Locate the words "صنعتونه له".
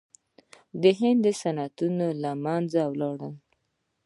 1.41-2.31